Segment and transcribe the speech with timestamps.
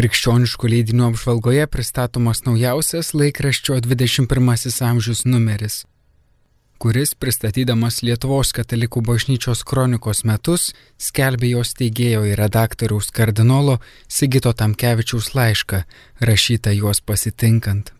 [0.00, 5.74] Krikščioniškų leidinių apžvalgoje pristatomas naujausias laikraščio 21 amžius numeris,
[6.80, 10.70] kuris pristatydamas Lietuvos katalikų bažnyčios kronikos metus
[11.08, 13.74] skelbė jos teigėjo ir redaktoriaus kardinolo
[14.08, 15.82] Sigito Tamkevičiaus laišką,
[16.30, 17.92] rašytą juos pasitinkant.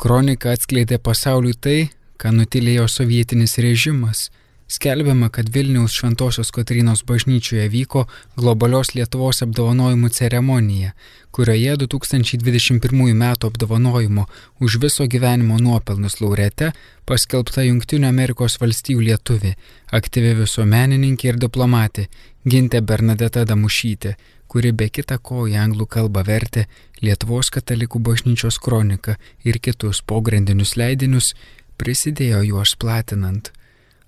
[0.00, 1.78] Kronika atskleidė pasauliui tai,
[2.16, 4.30] ką nutilėjo sovietinis režimas–
[4.74, 8.00] Skelbiama, kad Vilniaus Šventojios Kotrynos bažnyčioje vyko
[8.36, 10.90] globalios Lietuvos apdovanojimų ceremonija,
[11.30, 13.22] kurioje 2021 m.
[13.48, 14.26] apdovanojimo
[14.58, 16.72] už viso gyvenimo nuopelnus laureate
[17.06, 19.54] paskelbta Junktinių Amerikos valstijų lietuvi,
[19.94, 22.08] aktyvi visuomenininkė ir diplomatė
[22.42, 24.16] Gintė Bernadeta Damušytė,
[24.48, 26.66] kuri be kita ko į anglų kalbą vertė
[27.02, 31.36] Lietuvos katalikų bažnyčios kroniką ir kitus pogrindinius leidinius,
[31.78, 33.54] prisidėjo juos platinant.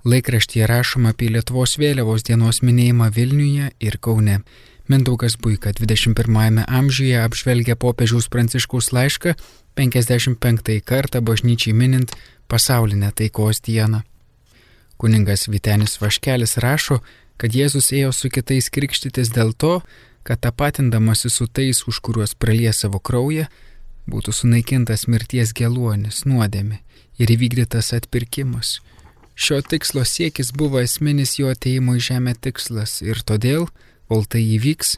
[0.07, 4.37] Laikraštyje rašoma apie Lietuvos vėliavos dienos minėjimą Vilniuje ir Kaune.
[4.87, 9.35] Mindaugas Buika 21-ame amžiuje apžvelgia popiežiaus pranciškaus laišką
[9.75, 12.15] 55 kartą bažnyčiai minint
[12.47, 14.05] pasaulinę taikos dieną.
[14.97, 17.01] Kuningas Vitenis Vaškelis rašo,
[17.37, 19.81] kad Jėzus ėjo su kitais krikštytis dėl to,
[20.23, 23.51] kad tapatindamasi su tais, už kuriuos pralie savo kraują,
[24.07, 26.79] būtų sunaikintas mirties geluonis, nuodėmi
[27.19, 28.79] ir įvykdytas atpirkimas.
[29.37, 33.67] Šio tikslo siekis buvo esminis jo ateimo į žemę tikslas ir todėl,
[34.09, 34.95] kol tai įvyks,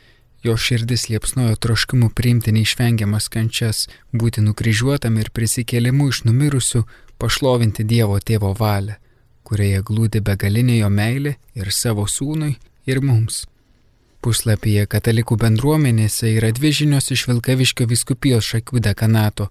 [0.47, 6.85] jo širdis liepsnojo troškimu priimti neišvengiamas kančias, būti nukryžiuotam ir prisikėlimu iš numirusių,
[7.19, 8.95] pašlovinti Dievo tėvo valią,
[9.43, 12.55] kurioje glūdi begalinė jo meilė ir savo sūnui,
[12.87, 13.43] ir mums.
[14.23, 19.51] Puslapyje katalikų bendruomenėse yra dvi žinios iš Vilkaviškio viskupijos šakių dekanato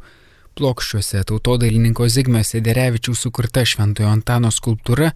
[0.58, 5.12] plokščiuose tautodailininko Zigmės Sederevičiaus sukurta Šventojo Antano skulptūra,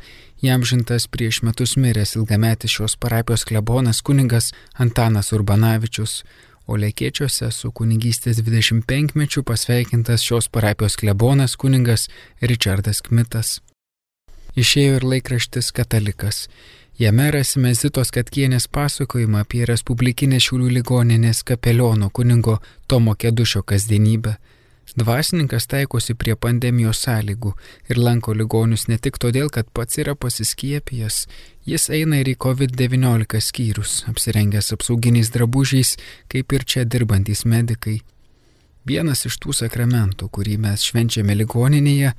[0.45, 4.51] jam žintas prieš metus miręs ilgametis šios parapijos klebonas kuningas
[4.85, 6.21] Antanas Urbanavičius,
[6.69, 12.07] o lėkiečiuose su kunigystės 25-mečiu pasveikintas šios parapijos klebonas kuningas
[12.41, 13.59] Richardas Kmitas.
[14.55, 16.45] Išėjo ir laikraštis Katalikas.
[16.99, 24.35] Jame rasime Zitos Katkienės pasakojimą apie Respublikinės Šiaulių ligoninės kapeliono kuningo Tomo Kedušio kasdienybę
[24.95, 27.53] Dvasininkas taikosi prie pandemijos sąlygų
[27.89, 31.27] ir lanko ligonius ne tik todėl, kad pats yra pasiskiepijęs,
[31.65, 35.95] jis eina ir į COVID-19 skyrius, apsirengęs apsauginiais drabužiais,
[36.27, 38.01] kaip ir čia dirbantys medikai.
[38.83, 42.11] Vienas iš tų sakramentų, kurį mes švenčiame ligoninėje,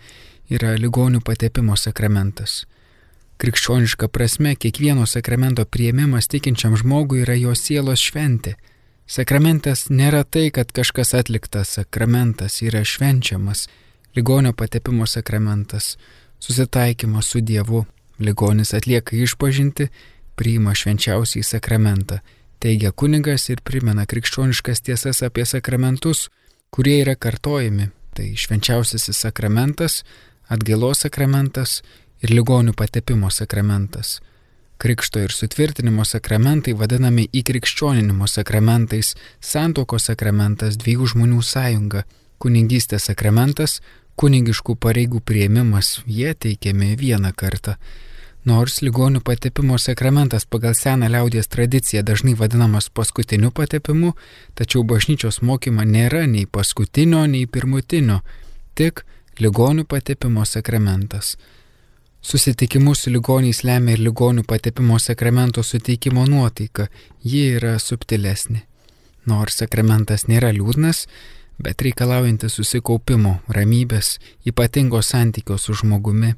[0.49, 2.63] yra ligonių patepimo sakramentas.
[3.43, 8.57] Krikščioniška prasme, kiekvieno sakramento prieimimas tikinčiam žmogui yra jo sielos šventė
[9.07, 13.67] Sakramentas nėra tai, kad kažkas atliktas, sakramentas yra švenčiamas,
[14.17, 15.97] ligonio patepimo sakramentas,
[16.41, 17.85] susitaikymas su Dievu,
[18.19, 19.89] ligonis atlieka išpažinti,
[20.35, 22.21] priima švenčiausiai sakramentą,
[22.63, 26.29] teigia kunigas ir primena krikščioniškas tiesas apie sakramentus,
[26.71, 27.91] kurie yra kartojami.
[28.13, 30.03] Tai švenčiausiasis sakramentas,
[30.53, 31.81] atgailos sakramentas
[32.21, 34.21] ir ligonių patepimo sakramentas.
[34.83, 42.03] Krikšto ir sutvirtinimo sakramentai vadinami įkrikščioninimo sakramentais, santokos sakramentas dviejų žmonių sąjunga,
[42.43, 43.77] kunigystės sakramentas,
[44.19, 47.77] kunigiškų pareigų prieimimas, jie teikiami vieną kartą.
[48.45, 54.17] Nors ligonių patepimo sakramentas pagal seną liaudės tradiciją dažnai vadinamas paskutiniu patepimu,
[54.59, 58.19] tačiau bažnyčios mokyma nėra nei paskutinio, nei pirmutinio,
[58.75, 59.07] tik
[59.39, 61.37] ligonių patepimo sakramentas.
[62.23, 66.87] Susitikimus su ligoniais lemia ir ligonių patepimo sakramento suteikimo nuotaika,
[67.25, 68.63] ji yra subtilesnė.
[69.27, 71.09] Nors sakramentas nėra liūdnas,
[71.59, 76.35] bet reikalaujantis susikaupimo, ramybės, ypatingo santykio su žmogumi.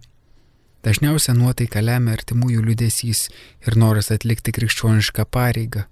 [0.85, 3.29] Dažniausia nuotaika lemia artimųjų liudesys
[3.67, 5.85] ir noras atlikti krikščionišką pareigą.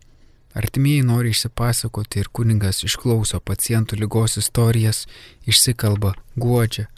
[0.57, 5.07] Artimieji nori išsipasakoti ir kuningas išklauso pacientų lygos istorijas,
[5.49, 6.89] išsikalba, guodžia,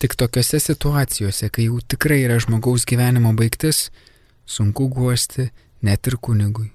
[0.00, 3.90] Tik tokiose situacijose, kai jau tikrai yra žmogaus gyvenimo baigtis,
[4.48, 5.50] sunku guosti
[5.84, 6.70] net ir kunigui.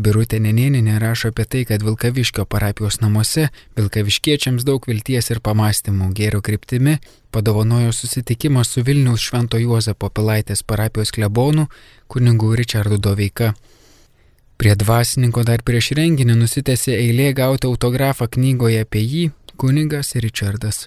[0.00, 6.38] Birutė Nenieninė rašo apie tai, kad Vilkaviškio parapijos namuose Vilkaviškiečiams daug vilties ir pamastymų gėrio
[6.46, 7.00] kryptimi
[7.34, 11.66] padovanojo susitikimą su Vilniaus Švento Juozapo Pilaitės parapijos klebonu
[12.06, 13.52] kunigu Richardu Doveika.
[14.56, 19.28] Prie dvasininko dar prieš renginį nusitęsė eilė gauti autografą knygoje apie jį
[19.58, 20.84] kunigas Richardas.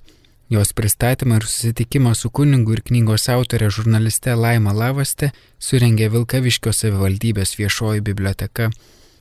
[0.54, 5.32] Jos pristatymą ir susitikimą su kunigu ir knygos autorė žurnaliste Laima Lavaste
[5.68, 8.68] surengė Vilkaviškio savivaldybės viešoji biblioteka.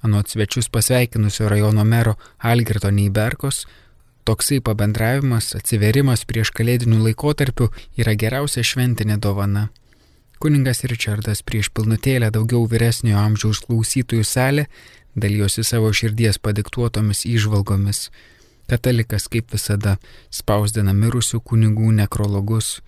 [0.05, 2.19] Anot svečius pasveikinusio rajono mero
[2.51, 3.63] Algerto Neiberkos,
[4.29, 7.71] toksai pabendravimas, atsiverimas prieš kalėdinių laikotarpių
[8.05, 9.71] yra geriausia šventinė dovana.
[10.43, 14.67] Kuningas Richardas prieš pilnutėlę daugiau vyresniojo amžiaus klausytojų salę
[15.17, 18.11] dalyjosi savo širdies padiktuotomis įžvalgomis.
[18.73, 19.99] Katalikas, kaip visada,
[20.33, 22.79] spausdina mirusių kunigų nekrologus.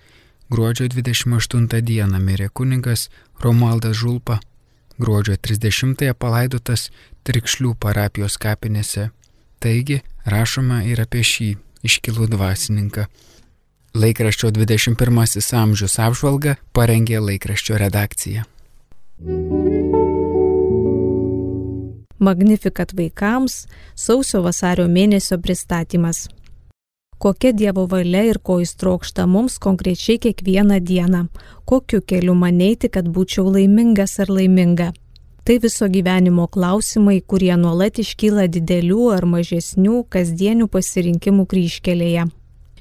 [0.49, 3.11] Gruodžio 28 dieną mirė kunigas
[3.45, 4.39] Romualdas Žulpa.
[4.97, 6.89] Gruodžio 30-ąją palaidotas
[7.29, 9.11] Trikšlių parapijos kapinėse.
[9.61, 11.51] Taigi, rašoma ir apie šį
[11.85, 13.05] iškilų dvasininką.
[13.95, 18.49] Laikraščio 21 amžius apžvalga parengė laikraščio redakcija.
[22.19, 23.65] Magnifikat vaikams
[23.95, 26.29] sausio vasario mėnesio pristatymas.
[27.19, 31.27] Kokia Dievo valia ir ko jis trokšta mums konkrečiai kiekvieną dieną,
[31.65, 34.93] kokiu keliu man eiti, kad būčiau laimingas ar laiminga.
[35.45, 42.31] Tai viso gyvenimo klausimai, kurie nuolat iškyla didelių ar mažesnių kasdienių pasirinkimų kryškelėje.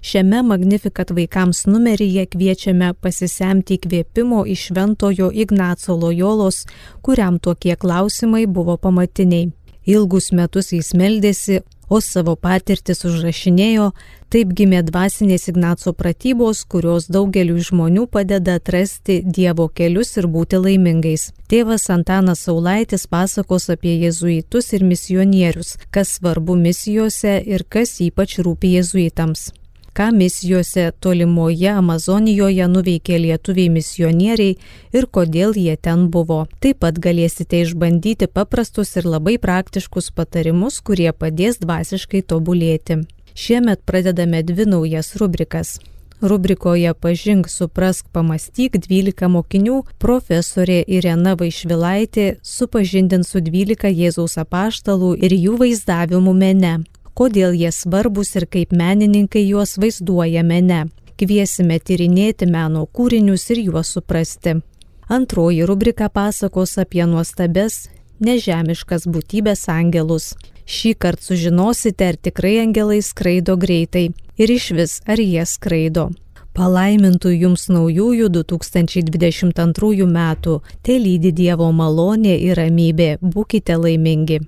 [0.04, 6.66] Šiame Magnifikat vaikams numeryje kviečiame pasisemti įkvėpimo iš Šventojo Ignaco Lojolos,
[7.02, 9.54] kuriam tokie klausimai buvo pamatiniai.
[9.88, 13.88] Ilgus metus jis meldėsi, o savo patirtis užrašinėjo,
[14.28, 21.30] taip gimė dvasinės Ignaco pratybos, kurios daugeliu žmonių padeda atrasti Dievo kelius ir būti laimingais.
[21.48, 28.76] Tėvas Antanas Saulaitis pasakos apie jezuitus ir misionierius, kas svarbu misijose ir kas ypač rūpi
[28.82, 29.54] jezuitams
[29.94, 34.58] ką misijose tolimoje Amazonijoje nuveikė lietuviai misionieriai
[34.98, 36.44] ir kodėl jie ten buvo.
[36.60, 43.04] Taip pat galėsite išbandyti paprastus ir labai praktiškus patarimus, kurie padės dvasiškai tobulėti.
[43.34, 45.78] Šiemet pradedame dvi naujas rubrikas.
[46.24, 55.36] Rubrikoje Pažink, suprask, pamastyk 12 mokinių profesorė Irena Vaišvilaitė supažindins su 12 Jėzaus apaštalų ir
[55.36, 56.78] jų vaizdavimu mene
[57.14, 60.86] kodėl jie svarbus ir kaip menininkai juos vaizduoja mene.
[61.18, 64.58] Kviesime tyrinėti meno kūrinius ir juos suprasti.
[65.10, 67.88] Antroji rubrika pasakos apie nuostabes,
[68.24, 70.34] nežemiškas būtybės angelus.
[70.66, 76.10] Šį kartą sužinosite, ar tikrai angelai skraido greitai ir iš vis ar jie skraido.
[76.54, 84.40] Palaimintų jums naujųjų 2022 metų, te lydi Dievo malonė ir ramybė, būkite laimingi.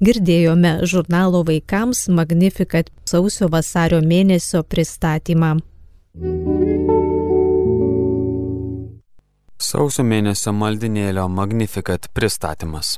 [0.00, 5.50] Girdėjome žurnalo vaikams Magnificat sausio vasario mėnesio pristatymą.
[9.60, 12.94] Sausio mėnesio maldinėlio Magnificat pristatymas.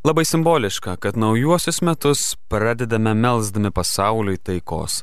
[0.00, 5.02] Labai simboliška, kad naujuosius metus pradedame melsdami pasauliui taikos.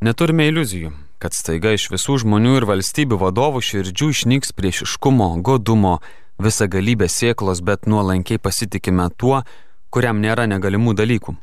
[0.00, 5.98] Neturime iliuzijų, kad staiga iš visų žmonių ir valstybių vadovų širdžių išnyks priešiškumo, godumo,
[6.40, 9.44] visa galybė sėklos, bet nuolankiai pasitikime tuo,
[9.90, 11.34] kuriam nėra negalimų dalykų.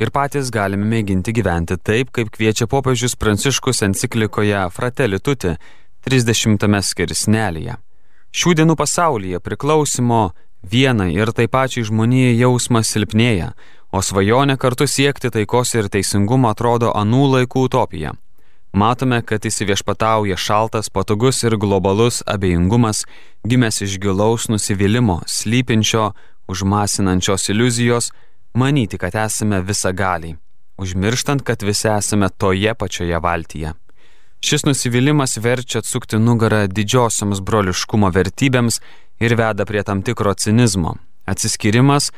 [0.00, 5.56] Ir patys galime mėginti gyventi taip, kaip kviečia popiežius Pranciškus enciklikoje Fratelli Tuti
[6.08, 7.76] 30 skirsnelėje.
[8.30, 10.30] Šių dienų pasaulyje priklausimo
[10.62, 13.52] vienai ir tai pačiai žmonijai jausmas silpnėja,
[13.92, 18.14] o svajonė kartu siekti taikos ir teisingumo atrodo anų laikų utopija.
[18.72, 23.02] Matome, kad įsiviešpatauja šaltas, patogus ir globalus abejingumas,
[23.42, 26.12] gimęs iš gilaus nusivylimų, slypinčio
[26.50, 28.10] užmasinančios iliuzijos,
[28.54, 30.36] manyti, kad esame visagaliai,
[30.76, 33.72] užmirštant, kad visi esame toje pačioje valtyje.
[34.40, 38.80] Šis nusivylimas verčia atsukti nugarą didžiosioms broliškumo vertybėms
[39.20, 40.94] ir veda prie tam tikro cinizmo.
[41.28, 42.08] Atsiskirimas,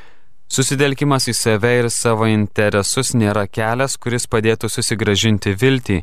[0.46, 5.98] susidelkimas į save ir savo interesus nėra kelias, kuris padėtų susigražinti viltį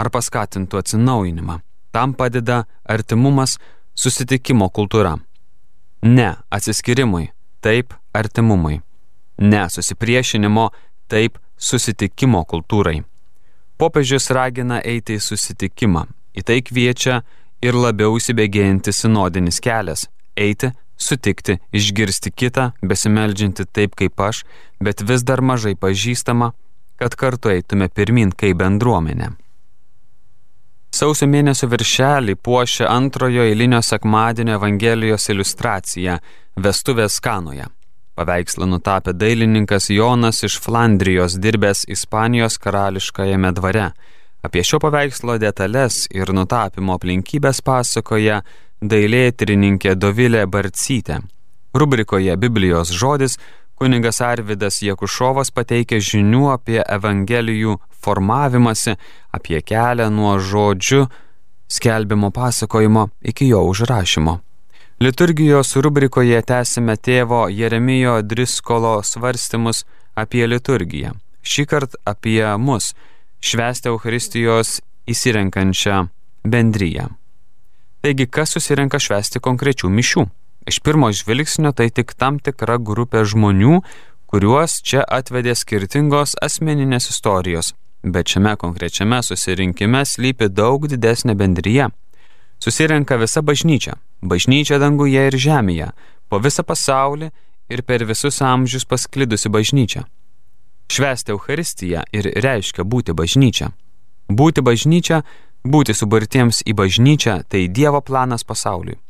[0.00, 1.60] ar paskatintų atsinaujinimą.
[1.92, 3.58] Tam padeda artimumas,
[3.94, 5.18] susitikimo kultūra.
[6.04, 7.30] Ne atsiskirimui,
[7.60, 8.80] taip artimumui.
[9.38, 10.68] Ne susipriešinimo,
[11.08, 12.98] taip susitikimo kultūrai.
[13.80, 16.04] Popiežius ragina eiti į susitikimą.
[16.36, 17.22] Į tai kviečia
[17.64, 20.04] ir labiau įsibėgėjanti sinodinis kelias-
[20.46, 24.44] eiti, sutikti, išgirsti kitą, besimeldžianti taip kaip aš,
[24.80, 26.52] bet vis dar mažai pažįstama,
[26.96, 29.32] kad kartu eitume pirmin kaip bendruomenė.
[30.94, 36.20] Sausio mėnesio viršelį puošia antrojo eilinio sekmadienio Evangelijos iliustracija-
[36.64, 37.64] Vestuvės kanoje.
[38.14, 43.88] Paveikslą nutapė dailininkas Jonas iš Flandrijos dirbęs Ispanijos karališkajame dvare.
[44.46, 48.42] Apie šio paveikslo detalės ir nutapimo aplinkybės pasakoja
[48.80, 51.18] dailėtyrininkė Dovilė Barcytė.
[51.74, 53.38] Rubrikoje Biblijos žodis
[53.74, 58.94] Kunigas Arvidas Jekušovas pateikia žinių apie Evangelijų formavimąsi,
[59.34, 61.06] apie kelią nuo žodžių
[61.68, 64.38] skelbimo pasakojimo iki jo užrašymo.
[65.02, 69.82] Liturgijos rubrikoje tęsime tėvo Jeremijo Driskolo svarstymus
[70.14, 71.16] apie liturgiją.
[71.42, 72.94] Šį kartą apie mus,
[73.42, 74.78] švęsti Euharistijos
[75.10, 76.06] įsirenkančią
[76.46, 77.10] bendryją.
[78.04, 80.24] Taigi, kas susirenka švęsti konkrečių mišių?
[80.66, 83.82] Iš pirmo žvilgsnio tai tik tam tikra grupė žmonių,
[84.32, 91.90] kuriuos čia atvedė skirtingos asmeninės istorijos, bet šiame konkrečiame susirinkime slypi daug didesnė bendryje.
[92.64, 95.90] Susirenka visa bažnyčia, bažnyčia danguje ir žemėje,
[96.32, 97.28] po visą pasaulį
[97.68, 100.06] ir per visus amžius pasklidusi bažnyčia.
[100.88, 103.72] Švesti Euharistiją ir reiškia būti bažnyčia.
[104.28, 105.20] Būti bažnyčia,
[105.64, 109.03] būti subartiems į bažnyčią– tai Dievo planas pasauliui.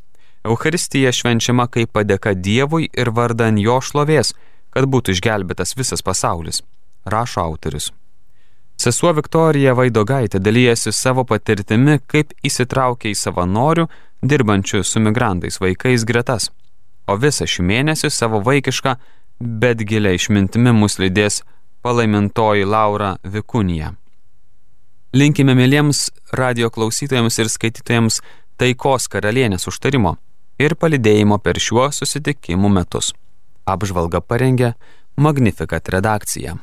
[0.44, 4.34] Euharistija švenčiama kaip padėka Dievui ir vardan jo šlovės,
[4.76, 6.60] kad būtų išgelbėtas visas pasaulis,
[7.08, 7.92] rašo autorius.
[8.76, 13.86] Sesuo Viktorija Vaidogaitė dalyjasi savo patirtimi, kaip įsitraukia į savanorių,
[14.20, 16.50] dirbančių su migrantais vaikais gretas.
[17.08, 18.96] O visą šį mėnesį savo vaikišką,
[19.40, 21.40] bet giliai išmintimi mus lydės
[21.84, 23.94] palaimintoji Laura Vikunija.
[25.14, 28.20] Linkime mėlyms radio klausytojams ir skaitytojams
[28.60, 30.16] taikos karalienės užtarimo
[30.58, 33.12] ir palidėjimo per šiuo susitikimų metus.
[33.66, 34.74] Apžvalga parengė
[35.16, 36.58] Magnificat redakcija.